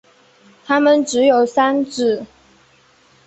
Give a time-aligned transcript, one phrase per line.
[0.65, 2.25] 它们只有三趾。